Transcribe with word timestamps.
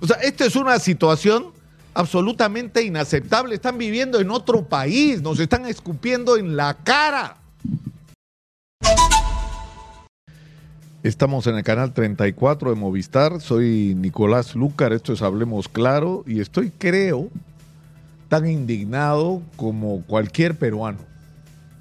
O 0.00 0.06
sea, 0.06 0.16
esta 0.16 0.44
es 0.44 0.56
una 0.56 0.78
situación 0.78 1.46
absolutamente 1.94 2.82
inaceptable. 2.82 3.54
Están 3.54 3.78
viviendo 3.78 4.20
en 4.20 4.30
otro 4.30 4.64
país, 4.64 5.22
nos 5.22 5.40
están 5.40 5.66
escupiendo 5.66 6.36
en 6.36 6.56
la 6.56 6.74
cara. 6.74 7.38
Estamos 11.02 11.46
en 11.46 11.56
el 11.56 11.62
canal 11.62 11.94
34 11.94 12.70
de 12.70 12.76
Movistar. 12.76 13.40
Soy 13.40 13.94
Nicolás 13.96 14.54
Lucar, 14.54 14.92
esto 14.92 15.12
es 15.12 15.22
Hablemos 15.22 15.68
Claro, 15.68 16.24
y 16.26 16.40
estoy, 16.40 16.70
creo, 16.70 17.28
tan 18.28 18.48
indignado 18.48 19.40
como 19.56 20.02
cualquier 20.02 20.58
peruano. 20.58 20.98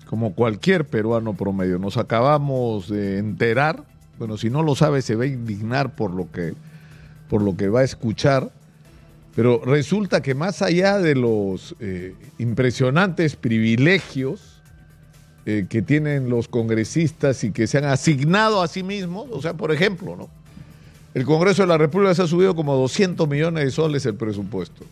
Como 0.08 0.34
cualquier 0.34 0.86
peruano 0.86 1.34
promedio. 1.34 1.80
Nos 1.80 1.98
acabamos 1.98 2.88
de 2.88 3.18
enterar, 3.18 3.84
bueno, 4.20 4.38
si 4.38 4.50
no 4.52 4.62
lo 4.62 4.76
sabe, 4.76 5.02
se 5.02 5.16
va 5.16 5.24
a 5.24 5.28
indignar 5.28 5.96
por 5.96 6.12
lo 6.12 6.32
que, 6.32 6.54
por 7.30 7.42
lo 7.42 7.56
que 7.56 7.70
va 7.70 7.82
a 7.82 7.84
escuchar 7.84 8.52
pero 9.36 9.62
resulta 9.66 10.22
que 10.22 10.34
más 10.34 10.62
allá 10.62 10.98
de 10.98 11.14
los 11.14 11.76
eh, 11.82 12.16
impresionantes 12.38 13.36
privilegios 13.36 14.62
eh, 15.46 15.66
que 15.70 15.82
tienen 15.82 16.30
los 16.30 16.48
congresistas 16.48 17.44
y 17.44 17.52
que 17.52 17.68
se 17.68 17.78
han 17.78 17.86
asignado 17.86 18.62
a 18.62 18.68
sí 18.68 18.82
mismos, 18.82 19.28
o 19.32 19.42
sea, 19.42 19.54
por 19.54 19.74
ejemplo, 19.74 20.16
¿no? 20.16 20.30
El 21.14 21.26
Congreso 21.26 21.62
de 21.62 21.68
la 21.68 21.78
República 21.78 22.16
se 22.16 22.24
ha 22.24 22.28
subido 22.28 22.56
como 22.56 22.76
200 22.76 23.28
millones 23.28 23.66
de 23.66 23.72
soles 23.72 24.06
el 24.06 24.16
presupuesto. 24.16 24.86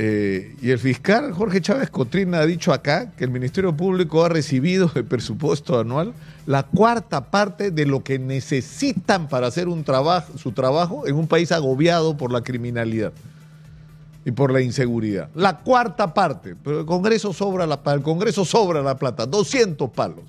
Eh, 0.00 0.54
y 0.62 0.70
el 0.70 0.78
fiscal 0.78 1.32
Jorge 1.32 1.60
Chávez 1.60 1.90
Cotrina 1.90 2.38
ha 2.38 2.46
dicho 2.46 2.72
acá 2.72 3.10
que 3.16 3.24
el 3.24 3.32
Ministerio 3.32 3.76
Público 3.76 4.24
ha 4.24 4.28
recibido 4.28 4.88
el 4.94 5.04
presupuesto 5.04 5.76
anual 5.76 6.14
la 6.46 6.62
cuarta 6.62 7.32
parte 7.32 7.72
de 7.72 7.84
lo 7.84 8.04
que 8.04 8.20
necesitan 8.20 9.28
para 9.28 9.48
hacer 9.48 9.66
un 9.66 9.82
trabajo, 9.82 10.38
su 10.38 10.52
trabajo 10.52 11.08
en 11.08 11.16
un 11.16 11.26
país 11.26 11.50
agobiado 11.50 12.16
por 12.16 12.30
la 12.30 12.42
criminalidad 12.42 13.12
y 14.24 14.30
por 14.30 14.52
la 14.52 14.60
inseguridad. 14.60 15.30
La 15.34 15.58
cuarta 15.58 16.14
parte, 16.14 16.54
pero 16.62 16.78
el 16.78 16.86
Congreso 16.86 17.32
sobra 17.32 17.66
la, 17.66 17.80
el 17.86 18.02
Congreso 18.02 18.44
sobra 18.44 18.80
la 18.82 18.96
plata, 18.96 19.26
200 19.26 19.90
palos. 19.90 20.22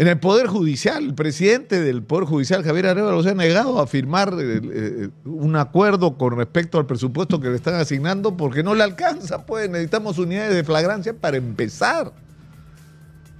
En 0.00 0.08
el 0.08 0.18
Poder 0.18 0.46
Judicial, 0.46 1.04
el 1.04 1.14
presidente 1.14 1.78
del 1.78 2.02
Poder 2.02 2.24
Judicial, 2.24 2.64
Javier 2.64 2.86
Arevalo, 2.86 3.22
se 3.22 3.28
ha 3.28 3.34
negado 3.34 3.78
a 3.78 3.86
firmar 3.86 4.32
eh, 4.40 4.62
eh, 4.64 5.08
un 5.26 5.56
acuerdo 5.56 6.16
con 6.16 6.38
respecto 6.38 6.78
al 6.78 6.86
presupuesto 6.86 7.38
que 7.38 7.50
le 7.50 7.56
están 7.56 7.74
asignando 7.74 8.34
porque 8.34 8.62
no 8.62 8.74
le 8.74 8.82
alcanza, 8.82 9.44
pues. 9.44 9.68
Necesitamos 9.68 10.16
unidades 10.16 10.54
de 10.54 10.64
flagrancia 10.64 11.12
para 11.12 11.36
empezar, 11.36 12.14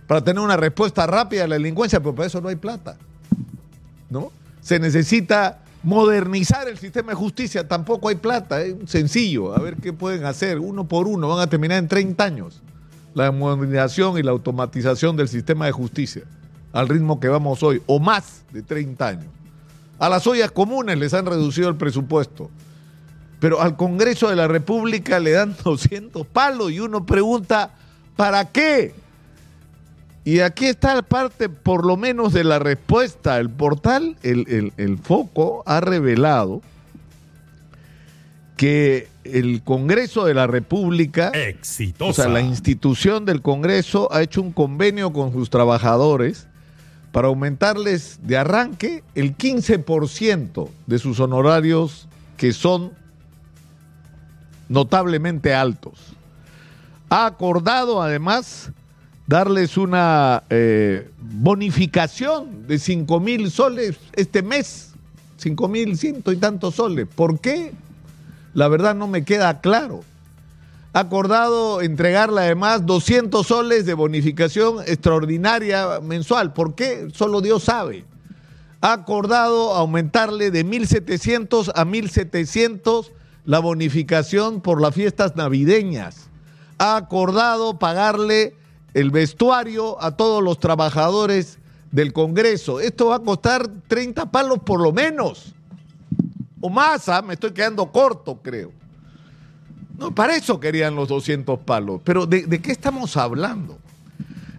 para 0.06 0.22
tener 0.22 0.42
una 0.42 0.58
respuesta 0.58 1.06
rápida 1.06 1.44
a 1.44 1.47
la 1.47 1.55
delincuencia, 1.55 1.98
pero 2.00 2.14
para 2.14 2.27
eso 2.27 2.42
no 2.42 2.50
hay 2.50 2.56
plata. 2.56 2.98
¿No? 4.11 4.31
Se 4.61 4.78
necesita 4.78 5.62
modernizar 5.83 6.69
el 6.69 6.77
sistema 6.77 7.12
de 7.12 7.16
justicia, 7.16 7.66
tampoco 7.66 8.11
hay 8.11 8.16
plata, 8.16 8.61
es 8.61 8.75
sencillo, 8.84 9.56
a 9.56 9.61
ver 9.61 9.77
qué 9.77 9.94
pueden 9.94 10.27
hacer, 10.27 10.58
uno 10.58 10.86
por 10.86 11.08
uno, 11.08 11.27
van 11.27 11.41
a 11.41 11.47
terminar 11.47 11.78
en 11.78 11.88
30 11.88 12.22
años 12.22 12.61
la 13.14 13.33
modernización 13.33 14.19
y 14.19 14.22
la 14.22 14.33
automatización 14.33 15.16
del 15.16 15.27
sistema 15.27 15.64
de 15.64 15.72
justicia 15.72 16.25
al 16.73 16.89
ritmo 16.89 17.21
que 17.21 17.29
vamos 17.29 17.63
hoy, 17.63 17.83
o 17.87 17.99
más 17.99 18.45
de 18.53 18.63
30 18.63 19.07
años. 19.07 19.27
A 19.99 20.09
las 20.09 20.27
ollas 20.27 20.51
comunes 20.51 20.99
les 20.99 21.12
han 21.15 21.27
reducido 21.27 21.69
el 21.69 21.77
presupuesto, 21.77 22.51
pero 23.39 23.61
al 23.61 23.77
Congreso 23.77 24.29
de 24.29 24.37
la 24.37 24.49
República 24.49 25.19
le 25.19 25.33
dan 25.33 25.57
200 25.65 26.27
palos 26.27 26.71
y 26.73 26.81
uno 26.81 27.05
pregunta, 27.05 27.75
¿para 28.17 28.47
qué? 28.47 28.95
Y 30.25 30.41
aquí 30.41 30.67
está 30.67 30.95
la 30.95 31.03
parte, 31.03 31.49
por 31.49 31.87
lo 31.87 31.97
menos, 31.97 32.33
de 32.33 32.45
la 32.45 32.59
respuesta. 32.59 33.39
El 33.39 33.49
portal, 33.49 34.17
el, 34.23 34.73
el 34.77 34.99
Foco, 34.99 35.62
ha 35.67 35.81
revelado 35.81 36.61
que 38.61 39.09
el 39.25 39.62
Congreso 39.62 40.27
de 40.27 40.34
la 40.34 40.47
República, 40.47 41.33
o 42.01 42.12
sea, 42.12 42.29
la 42.29 42.43
institución 42.43 43.25
del 43.25 43.41
Congreso, 43.41 44.12
ha 44.12 44.21
hecho 44.21 44.43
un 44.43 44.53
convenio 44.53 45.15
con 45.15 45.33
sus 45.33 45.49
trabajadores 45.49 46.47
para 47.12 47.28
aumentarles 47.28 48.21
de 48.22 48.37
arranque 48.37 49.03
el 49.15 49.37
15% 49.37 50.69
de 50.87 50.98
sus 50.98 51.21
honorarios 51.21 52.09
que 52.37 52.53
son 52.53 52.93
notablemente 54.69 55.53
altos. 55.54 55.99
Ha 57.09 57.26
acordado 57.26 58.03
además 58.03 58.70
darles 59.26 59.76
una 59.76 60.44
eh, 60.50 61.10
bonificación 61.19 62.66
de 62.66 62.78
5 62.78 63.20
mil 63.20 63.50
soles 63.50 63.97
este 64.15 64.43
mes, 64.43 64.93
5 65.37 65.69
mil 65.69 65.97
ciento 65.99 66.32
y 66.32 66.37
tantos 66.37 66.76
soles. 66.76 67.09
¿Por 67.12 67.41
qué? 67.41 67.72
La 68.54 68.69
verdad 68.69 68.94
no 68.94 69.09
me 69.09 69.25
queda 69.25 69.60
claro 69.60 70.03
acordado 70.93 71.83
entregarle 71.83 72.41
además 72.41 72.84
200 72.84 73.47
soles 73.47 73.87
de 73.87 73.95
bonificación 73.95 74.81
extraordinaria 74.87 76.01
mensual. 76.01 76.53
¿Por 76.53 76.75
qué? 76.75 77.09
Solo 77.12 77.41
Dios 77.41 77.65
sabe. 77.65 78.05
Ha 78.81 78.93
acordado 78.93 79.75
aumentarle 79.75 80.50
de 80.50 80.65
1.700 80.65 81.73
a 81.75 81.84
1.700 81.84 83.11
la 83.45 83.59
bonificación 83.59 84.61
por 84.61 84.81
las 84.81 84.95
fiestas 84.95 85.37
navideñas. 85.37 86.29
Ha 86.79 86.97
acordado 86.97 87.79
pagarle 87.79 88.55
el 88.95 89.11
vestuario 89.11 90.03
a 90.03 90.17
todos 90.17 90.43
los 90.43 90.59
trabajadores 90.59 91.59
del 91.93 92.12
Congreso. 92.12 92.81
Esto 92.81 93.09
va 93.09 93.17
a 93.17 93.21
costar 93.21 93.69
30 93.87 94.31
palos 94.31 94.61
por 94.61 94.81
lo 94.81 94.93
menos. 94.93 95.55
O 96.61 96.69
más, 96.69 97.09
¿ah? 97.09 97.23
me 97.23 97.34
estoy 97.34 97.53
quedando 97.53 97.91
corto, 97.91 98.41
creo. 98.43 98.80
No, 100.00 100.12
para 100.15 100.34
eso 100.34 100.59
querían 100.59 100.97
los 100.97 101.09
200 101.09 101.59
palos. 101.59 102.00
Pero 102.03 102.25
¿de, 102.25 102.62
qué 102.62 102.72
estamos 102.72 103.19
hablando? 103.19 103.78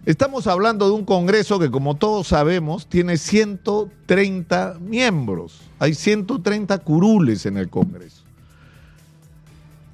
Estamos 0.06 0.46
hablando 0.46 0.86
de 0.86 0.92
un 0.92 1.04
Congreso 1.04 1.58
que, 1.58 1.68
como 1.68 1.96
todos 1.96 2.28
sabemos, 2.28 2.86
tiene 2.86 3.16
130 3.16 4.76
miembros. 4.80 5.62
Hay 5.80 5.94
130 5.94 6.78
curules 6.78 7.44
en 7.44 7.56
el 7.56 7.68
Congreso. 7.68 8.22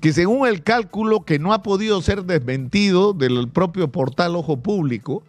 que 0.00 0.12
según 0.12 0.48
el 0.48 0.64
cálculo 0.64 1.24
que 1.24 1.38
no 1.38 1.52
ha 1.52 1.62
podido 1.62 2.02
ser 2.02 2.24
desmentido 2.24 3.12
del 3.12 3.48
propio 3.48 3.92
portal 3.92 4.34
Ojo 4.34 4.56
Público, 4.56 5.22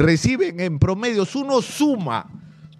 reciben 0.00 0.60
en 0.60 0.78
promedio, 0.78 1.26
uno 1.34 1.62
suma 1.62 2.26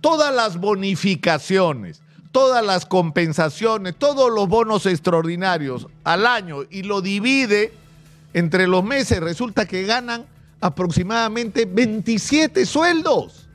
todas 0.01 0.35
las 0.35 0.59
bonificaciones, 0.59 2.03
todas 2.33 2.65
las 2.65 2.87
compensaciones, 2.87 3.95
todos 3.97 4.33
los 4.33 4.49
bonos 4.49 4.87
extraordinarios 4.87 5.87
al 6.05 6.27
año 6.27 6.63
y 6.71 6.83
lo 6.83 7.01
divide 7.01 7.73
entre 8.33 8.67
los 8.67 8.85
meses, 8.85 9.21
resulta 9.21 9.67
que 9.67 9.85
ganan 9.85 10.27
aproximadamente 10.61 11.65
27 11.65 12.65
sueldos. 12.67 13.49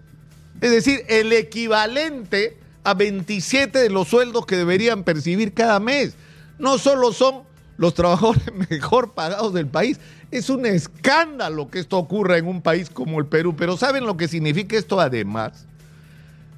Es 0.62 0.72
decir, 0.72 1.04
el 1.08 1.32
equivalente 1.34 2.58
a 2.84 2.94
27 2.94 3.80
de 3.80 3.90
los 3.90 4.08
sueldos 4.08 4.46
que 4.46 4.58
deberían 4.58 5.04
percibir 5.04 5.54
cada 5.54 5.80
mes. 5.80 6.16
No 6.60 6.78
solo 6.78 7.12
son 7.12 7.44
los 7.78 7.94
trabajadores 7.94 8.44
mejor 8.70 9.14
pagados 9.14 9.54
del 9.54 9.68
país. 9.68 10.00
Es 10.32 10.50
un 10.50 10.66
escándalo 10.66 11.70
que 11.70 11.80
esto 11.80 11.98
ocurra 11.98 12.38
en 12.38 12.48
un 12.48 12.62
país 12.62 12.90
como 12.90 13.20
el 13.20 13.26
Perú, 13.26 13.56
pero 13.56 13.78
¿saben 13.78 14.06
lo 14.06 14.18
que 14.18 14.28
significa 14.28 14.78
esto 14.78 15.00
además? 15.00 15.66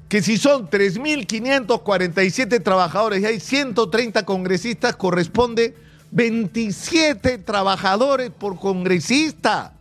Que 0.10 0.22
si 0.22 0.38
son 0.38 0.70
3.547 0.70 2.64
trabajadores 2.64 3.22
y 3.22 3.26
hay 3.26 3.40
130 3.40 4.24
congresistas, 4.24 4.96
corresponde 4.96 5.76
27 6.12 7.40
trabajadores 7.40 8.32
por 8.32 8.58
congresista. 8.58 9.74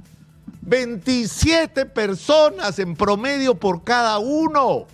27 0.63 1.87
personas 1.87 2.81
en 2.81 2.97
promedio 2.97 3.55
por 3.55 3.85
cada 3.85 4.19
uno. 4.19 4.87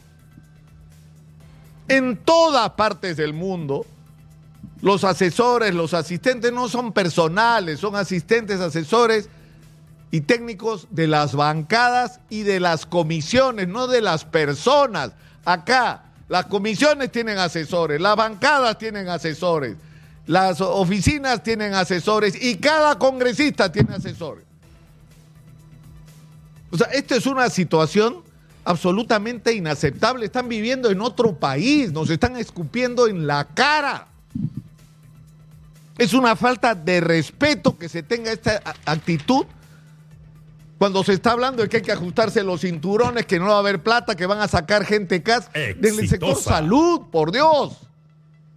En 1.88 2.16
todas 2.18 2.70
partes 2.70 3.16
del 3.16 3.32
mundo, 3.32 3.86
los 4.80 5.04
asesores, 5.04 5.74
los 5.74 5.94
asistentes 5.94 6.52
no 6.52 6.68
son 6.68 6.92
personales, 6.92 7.80
son 7.80 7.94
asistentes, 7.96 8.60
asesores 8.60 9.28
y 10.10 10.22
técnicos 10.22 10.88
de 10.90 11.06
las 11.06 11.34
bancadas 11.34 12.20
y 12.28 12.42
de 12.42 12.60
las 12.60 12.84
comisiones, 12.84 13.68
no 13.68 13.86
de 13.86 14.00
las 14.00 14.24
personas. 14.24 15.12
Acá, 15.44 16.04
las 16.28 16.46
comisiones 16.46 17.12
tienen 17.12 17.38
asesores, 17.38 18.00
las 18.00 18.16
bancadas 18.16 18.76
tienen 18.78 19.08
asesores, 19.08 19.76
las 20.26 20.60
oficinas 20.60 21.42
tienen 21.42 21.74
asesores 21.74 22.40
y 22.40 22.56
cada 22.56 22.98
congresista 22.98 23.70
tiene 23.70 23.94
asesores. 23.94 24.44
O 26.70 26.78
sea, 26.78 26.88
esta 26.88 27.16
es 27.16 27.26
una 27.26 27.50
situación 27.50 28.22
absolutamente 28.64 29.52
inaceptable. 29.52 30.26
Están 30.26 30.48
viviendo 30.48 30.90
en 30.90 31.00
otro 31.00 31.36
país, 31.36 31.92
nos 31.92 32.10
están 32.10 32.36
escupiendo 32.36 33.06
en 33.08 33.26
la 33.26 33.44
cara. 33.44 34.08
Es 35.98 36.14
una 36.14 36.36
falta 36.36 36.74
de 36.74 37.00
respeto 37.00 37.76
que 37.76 37.88
se 37.88 38.02
tenga 38.02 38.32
esta 38.32 38.62
actitud 38.86 39.46
cuando 40.78 41.04
se 41.04 41.12
está 41.12 41.30
hablando 41.32 41.62
de 41.62 41.68
que 41.68 41.76
hay 41.76 41.82
que 41.82 41.92
ajustarse 41.92 42.42
los 42.42 42.62
cinturones, 42.62 43.24
que 43.26 43.38
no 43.38 43.46
va 43.46 43.56
a 43.56 43.58
haber 43.58 43.82
plata, 43.82 44.16
que 44.16 44.26
van 44.26 44.40
a 44.40 44.48
sacar 44.48 44.84
gente 44.84 45.22
casa 45.22 45.48
del 45.52 46.08
sector 46.08 46.36
salud, 46.36 47.02
por 47.12 47.30
Dios. 47.30 47.78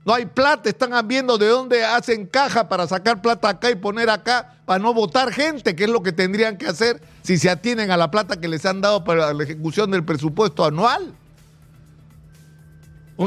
No 0.05 0.13
hay 0.13 0.25
plata, 0.25 0.69
están 0.69 1.07
viendo 1.07 1.37
de 1.37 1.47
dónde 1.47 1.83
hacen 1.83 2.25
caja 2.25 2.67
para 2.67 2.87
sacar 2.87 3.21
plata 3.21 3.49
acá 3.49 3.69
y 3.69 3.75
poner 3.75 4.09
acá 4.09 4.55
para 4.65 4.79
no 4.79 4.93
votar 4.93 5.31
gente, 5.31 5.75
que 5.75 5.83
es 5.83 5.89
lo 5.89 6.01
que 6.01 6.11
tendrían 6.11 6.57
que 6.57 6.67
hacer 6.67 7.01
si 7.21 7.37
se 7.37 7.49
atienen 7.49 7.91
a 7.91 7.97
la 7.97 8.09
plata 8.11 8.39
que 8.39 8.47
les 8.47 8.65
han 8.65 8.81
dado 8.81 9.03
para 9.03 9.33
la 9.33 9.43
ejecución 9.43 9.91
del 9.91 10.03
presupuesto 10.03 10.65
anual. 10.65 11.13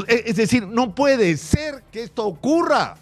Es 0.07 0.35
decir, 0.35 0.67
no 0.67 0.93
puede 0.93 1.35
ser 1.37 1.83
que 1.91 2.03
esto 2.03 2.25
ocurra. 2.25 2.95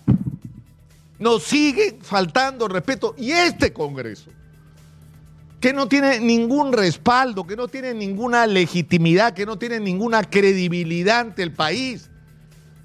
Nos 1.19 1.44
sigue 1.44 1.98
faltando 2.02 2.68
respeto. 2.68 3.16
Y 3.18 3.31
este 3.31 3.74
Congreso, 3.74 4.30
que 5.60 5.74
no 5.74 5.88
tiene 5.88 6.19
ningún 6.19 6.74
respaldo, 6.74 7.48
que 7.48 7.56
no 7.56 7.68
tiene 7.68 7.94
ninguna 7.94 8.46
legitimidad, 8.46 9.34
que 9.34 9.46
no 9.46 9.58
tiene 9.58 9.80
ninguna 9.80 10.24
credibilidad 10.24 11.19
ante 11.19 11.44
el 11.44 11.52
país 11.52 12.10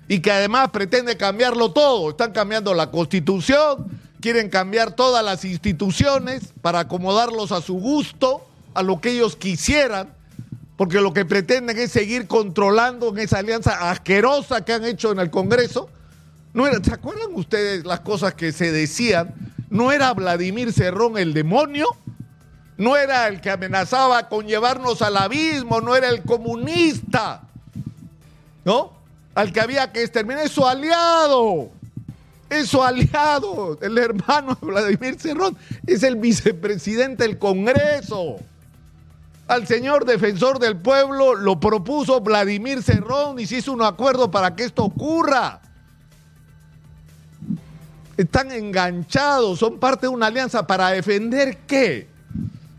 y 0.09 0.21
que 0.21 0.31
además 0.31 0.71
pretende 0.71 1.17
cambiarlo 1.17 1.73
todo. 1.73 2.11
Están 2.11 2.33
cambiando 2.33 2.75
la 2.75 2.91
constitución, 2.91 3.87
quieren 4.21 4.49
cambiar 4.49 4.95
todas 4.95 5.25
las 5.25 5.45
instituciones 5.45 6.53
para 6.63 6.81
acomodarlos 6.81 7.53
a 7.53 7.61
su 7.61 7.75
gusto, 7.75 8.47
a 8.75 8.83
lo 8.83 9.01
que 9.01 9.11
ellos 9.11 9.37
quisieran, 9.37 10.15
porque 10.77 11.01
lo 11.01 11.13
que 11.13 11.25
pretenden 11.25 11.79
es 11.79 11.93
seguir 11.93 12.27
controlando 12.27 13.09
en 13.11 13.19
esa 13.19 13.39
alianza 13.39 13.91
asquerosa 13.91 14.65
que 14.65 14.73
han 14.73 14.85
hecho 14.85 15.13
en 15.13 15.19
el 15.19 15.31
Congreso. 15.31 15.89
No 16.55 16.67
era, 16.67 16.83
¿Se 16.83 16.93
acuerdan 16.93 17.35
ustedes 17.35 17.85
las 17.85 18.01
cosas 18.01 18.35
que 18.35 18.53
se 18.53 18.73
decían? 18.73 19.35
¿No 19.71 19.93
era 19.93 20.13
Vladimir 20.13 20.73
Cerrón 20.73 21.17
el 21.17 21.33
demonio? 21.33 21.87
¿No 22.77 22.97
era 22.97 23.29
el 23.29 23.41
que 23.41 23.51
amenazaba 23.51 24.29
con 24.29 24.47
llevarnos 24.47 25.03
al 25.03 25.17
abismo? 25.17 25.81
¿No 25.81 25.97
era 25.97 26.09
el 26.09 26.23
comunista? 26.23 27.43
¿No? 28.65 29.03
al 29.35 29.53
que 29.53 29.61
había 29.61 29.93
que 29.93 30.03
exterminar, 30.03 30.45
es 30.45 30.53
su 30.53 30.67
aliado. 30.67 31.71
Es 32.51 32.69
su 32.69 32.83
aliado, 32.83 33.79
el 33.81 33.97
hermano 33.97 34.59
de 34.61 34.67
Vladimir 34.67 35.19
Cerrón, 35.19 35.57
es 35.87 36.03
el 36.03 36.17
vicepresidente 36.17 37.25
del 37.25 37.39
Congreso. 37.39 38.37
Al 39.49 39.67
señor 39.67 40.05
defensor 40.05 40.59
del 40.59 40.77
pueblo 40.77 41.35
lo 41.35 41.59
propuso 41.59 42.21
Vladimir 42.21 42.83
Cerrón 42.83 43.41
y 43.41 43.47
se 43.47 43.57
hizo 43.57 43.73
un 43.73 43.83
acuerdo 43.83 44.31
para 44.31 44.55
que 44.55 44.65
esto 44.65 44.85
ocurra. 44.85 45.63
Están 48.17 48.53
enganchados, 48.53 49.59
son 49.59 49.79
parte 49.79 50.07
de 50.07 50.13
una 50.13 50.27
alianza 50.27 50.67
para 50.67 50.91
defender 50.91 51.59
qué? 51.67 52.09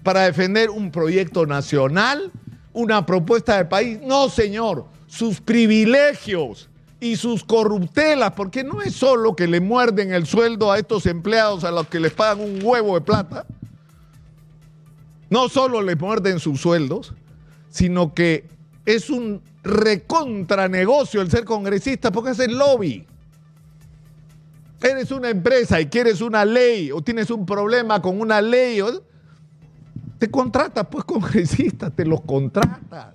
Para 0.03 0.21
defender 0.21 0.69
un 0.69 0.91
proyecto 0.91 1.45
nacional, 1.45 2.31
una 2.71 3.05
propuesta 3.05 3.57
de 3.57 3.65
país. 3.65 3.99
No, 4.01 4.29
señor, 4.29 4.85
sus 5.07 5.41
privilegios 5.41 6.69
y 6.99 7.15
sus 7.15 7.43
corruptelas, 7.43 8.31
porque 8.33 8.63
no 8.63 8.81
es 8.81 8.95
solo 8.95 9.35
que 9.35 9.47
le 9.47 9.59
muerden 9.59 10.13
el 10.13 10.25
sueldo 10.25 10.71
a 10.71 10.79
estos 10.79 11.05
empleados 11.05 11.63
a 11.63 11.71
los 11.71 11.87
que 11.87 11.99
les 11.99 12.13
pagan 12.13 12.41
un 12.41 12.59
huevo 12.63 12.95
de 12.95 13.01
plata, 13.01 13.45
no 15.29 15.49
solo 15.49 15.81
les 15.81 15.99
muerden 15.99 16.39
sus 16.39 16.61
sueldos, 16.61 17.13
sino 17.69 18.13
que 18.13 18.45
es 18.85 19.09
un 19.09 19.41
recontranegocio 19.63 21.21
el 21.21 21.31
ser 21.31 21.43
congresista 21.43 22.11
porque 22.11 22.31
es 22.31 22.39
el 22.39 22.57
lobby. 22.57 23.05
Eres 24.83 25.11
una 25.11 25.29
empresa 25.29 25.79
y 25.79 25.85
quieres 25.85 26.19
una 26.19 26.43
ley 26.43 26.91
o 26.91 27.01
tienes 27.01 27.29
un 27.29 27.45
problema 27.45 28.01
con 28.01 28.19
una 28.19 28.41
ley, 28.41 28.81
te 30.19 30.29
contratas, 30.29 30.85
pues 30.91 31.05
congresista, 31.05 31.89
te 31.89 32.05
los 32.05 32.19
contratas 32.21 33.07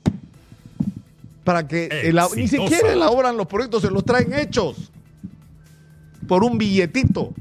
para 1.44 1.66
que 1.66 2.12
ni 2.36 2.48
siquiera 2.48 2.92
elaboran 2.92 3.36
los 3.36 3.46
proyectos, 3.46 3.82
se 3.82 3.90
los 3.90 4.04
traen 4.04 4.34
hechos 4.34 4.90
por 6.26 6.44
un 6.44 6.58
billetito. 6.58 7.32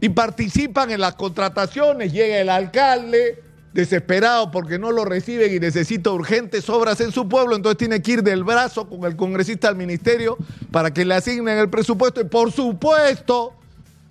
Y 0.00 0.08
participan 0.08 0.90
en 0.90 1.00
las 1.00 1.14
contrataciones, 1.14 2.12
llega 2.12 2.38
el 2.38 2.48
alcalde 2.48 3.42
desesperado 3.76 4.50
porque 4.50 4.78
no 4.78 4.90
lo 4.90 5.04
reciben 5.04 5.54
y 5.54 5.60
necesita 5.60 6.10
urgentes 6.10 6.68
obras 6.70 6.98
en 7.02 7.12
su 7.12 7.28
pueblo, 7.28 7.54
entonces 7.54 7.76
tiene 7.76 8.00
que 8.00 8.12
ir 8.12 8.22
del 8.22 8.42
brazo 8.42 8.88
con 8.88 9.04
el 9.04 9.16
congresista 9.16 9.68
al 9.68 9.76
ministerio 9.76 10.38
para 10.70 10.92
que 10.92 11.04
le 11.04 11.14
asignen 11.14 11.58
el 11.58 11.68
presupuesto 11.68 12.22
y 12.22 12.24
por 12.24 12.50
supuesto 12.50 13.52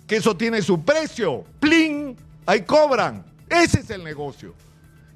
que 0.06 0.16
eso 0.16 0.36
tiene 0.36 0.62
su 0.62 0.84
precio. 0.84 1.44
¡Plin! 1.58 2.16
Ahí 2.46 2.62
cobran. 2.62 3.24
Ese 3.50 3.80
es 3.80 3.90
el 3.90 4.04
negocio. 4.04 4.54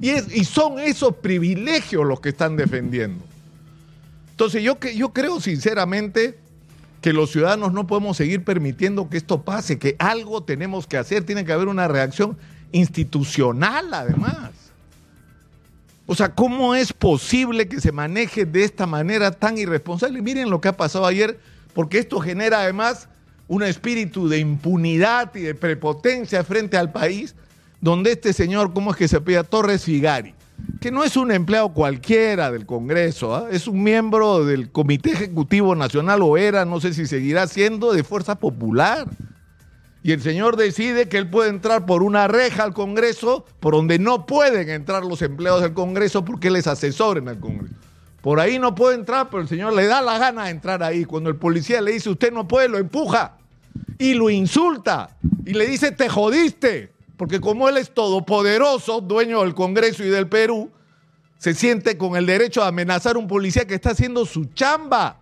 Y, 0.01 0.45
son 0.45 0.81
esos 0.81 1.15
privilegios 1.17 2.05
los 2.05 2.21
que 2.21 2.31
están 2.31 2.57
defendiendo. 2.57 3.25
Entonces 4.33 4.65
yo, 4.65 4.81
yo 4.81 5.13
creo 5.13 5.41
sinceramente 5.41 6.39
que 7.01 7.13
los 7.13 7.31
ciudadanos 7.31 7.73
no 7.73 7.87
podemos 7.87 8.17
seguir 8.17 8.43
permitiendo 8.43 9.09
que 9.09 9.17
esto 9.17 9.43
pase, 9.43 9.79
que 9.79 9.95
algo 10.01 10.43
tenemos 10.43 10.89
que 10.89 10.97
hacer, 10.97 11.23
tiene 11.23 11.45
que 11.45 11.53
haber 11.53 11.69
una 11.69 11.87
reacción 11.87 12.37
institucional 12.73 13.93
además. 13.93 14.51
O 16.07 16.15
sea, 16.15 16.35
¿cómo 16.35 16.75
es 16.75 16.93
posible 16.93 17.69
que 17.69 17.81
se 17.81 17.93
maneje 17.93 18.45
de 18.45 18.65
esta 18.65 18.87
manera 18.87 19.31
tan 19.31 19.59
irresponsable? 19.59 20.21
Miren 20.23 20.51
lo 20.51 20.61
que 20.61 20.69
ha 20.69 20.77
pasado 20.77 21.07
ayer, 21.07 21.39
porque 21.73 21.99
esto 21.99 22.19
genera 22.19 22.61
además 22.61 23.09
un 23.47 23.63
espíritu 23.63 24.29
de 24.29 24.39
impunidad 24.39 25.35
y 25.35 25.41
de 25.41 25.55
prepotencia 25.55 26.43
frente 26.45 26.77
al 26.77 26.91
país 26.91 27.35
donde 27.81 28.13
este 28.13 28.33
señor, 28.33 28.73
¿cómo 28.73 28.91
es 28.91 28.97
que 28.97 29.09
se 29.09 29.21
pide? 29.21 29.43
Torres 29.45 29.85
Figari, 29.85 30.35
que 30.81 30.91
no 30.91 31.03
es 31.03 31.17
un 31.17 31.33
empleado 31.33 31.73
cualquiera 31.73 32.51
del 32.51 32.67
Congreso, 32.67 33.35
¿ah? 33.35 33.49
es 33.51 33.67
un 33.67 33.83
miembro 33.83 34.45
del 34.45 34.71
Comité 34.71 35.13
Ejecutivo 35.13 35.75
Nacional 35.75 36.23
o 36.23 36.37
era, 36.37 36.65
no 36.65 36.81
sé 36.81 36.93
si 36.93 37.07
seguirá 37.07 37.47
siendo, 37.47 37.93
de 37.93 38.05
Fuerza 38.05 38.35
Popular. 38.35 39.09
Y 40.03 40.13
el 40.13 40.23
señor 40.23 40.57
decide 40.57 41.09
que 41.09 41.19
él 41.19 41.29
puede 41.29 41.51
entrar 41.51 41.85
por 41.85 42.03
una 42.03 42.27
reja 42.27 42.63
al 42.65 42.73
Congreso, 42.73 43.45
por 43.61 43.75
donde 43.75 43.99
no 43.99 44.27
pueden 44.27 44.71
entrar 44.71 45.05
los 45.05 45.21
empleados 45.23 45.63
del 45.63 45.75
Congreso 45.75 46.25
porque 46.25 46.49
él 46.49 46.57
es 46.57 46.67
asesor 46.67 47.19
en 47.19 47.29
el 47.29 47.39
Congreso. 47.39 47.75
Por 48.23 48.41
ahí 48.41 48.59
no 48.59 48.75
puede 48.75 48.97
entrar, 48.97 49.29
pero 49.31 49.43
el 49.43 49.49
señor 49.49 49.75
le 49.75 49.87
da 49.87 50.03
la 50.03 50.19
gana 50.19 50.45
de 50.45 50.51
entrar 50.51 50.83
ahí. 50.83 51.05
Cuando 51.05 51.31
el 51.31 51.37
policía 51.37 51.81
le 51.81 51.93
dice, 51.93 52.11
usted 52.11 52.33
no 52.33 52.49
puede, 52.49 52.69
lo 52.69 52.79
empuja 52.79 53.37
y 53.99 54.15
lo 54.15 54.31
insulta 54.31 55.17
y 55.45 55.53
le 55.53 55.67
dice, 55.67 55.93
te 55.93 56.09
jodiste 56.09 56.93
porque 57.21 57.39
como 57.39 57.69
él 57.69 57.77
es 57.77 57.93
todopoderoso, 57.93 59.03
dueño 59.03 59.43
del 59.43 59.55
Congreso 59.55 60.03
y 60.03 60.09
del 60.09 60.27
Perú, 60.27 60.71
se 61.37 61.53
siente 61.53 61.99
con 61.99 62.17
el 62.17 62.25
derecho 62.25 62.63
a 62.63 62.69
amenazar 62.69 63.17
a 63.17 63.19
un 63.19 63.29
policía 63.29 63.67
que 63.67 63.75
está 63.75 63.91
haciendo 63.91 64.25
su 64.25 64.47
chamba, 64.55 65.20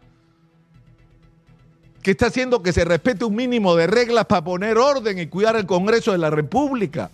que 2.02 2.12
está 2.12 2.26
haciendo 2.26 2.62
que 2.62 2.72
se 2.72 2.84
respete 2.84 3.24
un 3.24 3.34
mínimo 3.34 3.74
de 3.74 3.86
reglas 3.86 4.26
para 4.26 4.44
poner 4.44 4.78
orden 4.78 5.18
y 5.18 5.26
cuidar 5.26 5.56
el 5.56 5.66
Congreso 5.66 6.12
de 6.12 6.18
la 6.18 6.30
República. 6.30 7.10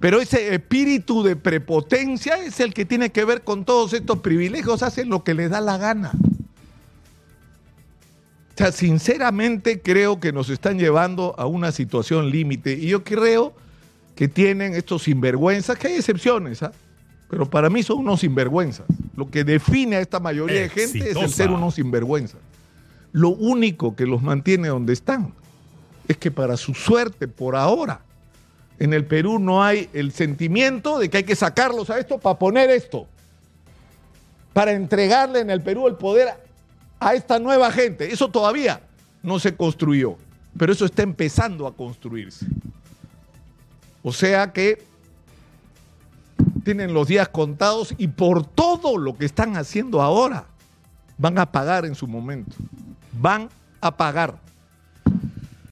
Pero 0.00 0.20
ese 0.20 0.54
espíritu 0.54 1.22
de 1.22 1.36
prepotencia 1.36 2.36
es 2.42 2.60
el 2.60 2.74
que 2.74 2.84
tiene 2.84 3.10
que 3.10 3.24
ver 3.24 3.42
con 3.42 3.64
todos 3.64 3.92
estos 3.92 4.18
privilegios, 4.18 4.82
hacen 4.82 5.08
lo 5.08 5.24
que 5.24 5.34
les 5.34 5.50
da 5.50 5.60
la 5.60 5.78
gana. 5.78 6.12
O 8.54 8.58
sea, 8.58 8.72
sinceramente 8.72 9.80
creo 9.80 10.18
que 10.18 10.32
nos 10.32 10.48
están 10.48 10.78
llevando 10.78 11.34
a 11.38 11.46
una 11.46 11.72
situación 11.72 12.30
límite 12.30 12.72
y 12.72 12.88
yo 12.88 13.04
creo 13.04 13.54
que 14.14 14.28
tienen 14.28 14.74
estos 14.74 15.02
sinvergüenzas, 15.04 15.78
que 15.78 15.88
hay 15.88 15.94
excepciones, 15.94 16.62
¿ah? 16.62 16.72
pero 17.28 17.48
para 17.48 17.68
mí 17.68 17.82
son 17.82 17.98
unos 17.98 18.20
sinvergüenzas. 18.20 18.86
Lo 19.14 19.30
que 19.30 19.44
define 19.44 19.96
a 19.96 20.00
esta 20.00 20.20
mayoría 20.20 20.62
de 20.62 20.68
gente 20.70 21.10
es 21.10 21.16
el 21.16 21.28
ser 21.30 21.50
unos 21.50 21.74
sinvergüenzas. 21.74 22.40
Lo 23.16 23.30
único 23.30 23.96
que 23.96 24.04
los 24.04 24.20
mantiene 24.20 24.68
donde 24.68 24.92
están 24.92 25.32
es 26.06 26.18
que 26.18 26.30
para 26.30 26.58
su 26.58 26.74
suerte, 26.74 27.26
por 27.26 27.56
ahora, 27.56 28.02
en 28.78 28.92
el 28.92 29.06
Perú 29.06 29.38
no 29.38 29.64
hay 29.64 29.88
el 29.94 30.12
sentimiento 30.12 30.98
de 30.98 31.08
que 31.08 31.16
hay 31.16 31.24
que 31.24 31.34
sacarlos 31.34 31.88
a 31.88 31.98
esto 31.98 32.18
para 32.18 32.38
poner 32.38 32.68
esto, 32.68 33.06
para 34.52 34.72
entregarle 34.72 35.40
en 35.40 35.48
el 35.48 35.62
Perú 35.62 35.86
el 35.86 35.94
poder 35.94 36.28
a 37.00 37.14
esta 37.14 37.38
nueva 37.38 37.72
gente. 37.72 38.12
Eso 38.12 38.28
todavía 38.28 38.82
no 39.22 39.38
se 39.38 39.56
construyó, 39.56 40.18
pero 40.58 40.70
eso 40.74 40.84
está 40.84 41.02
empezando 41.02 41.66
a 41.66 41.74
construirse. 41.74 42.44
O 44.02 44.12
sea 44.12 44.52
que 44.52 44.84
tienen 46.64 46.92
los 46.92 47.08
días 47.08 47.30
contados 47.30 47.94
y 47.96 48.08
por 48.08 48.44
todo 48.44 48.98
lo 48.98 49.16
que 49.16 49.24
están 49.24 49.56
haciendo 49.56 50.02
ahora 50.02 50.44
van 51.16 51.38
a 51.38 51.50
pagar 51.50 51.86
en 51.86 51.94
su 51.94 52.06
momento. 52.06 52.54
Van 53.20 53.48
a 53.80 53.90
pagar. 53.96 54.34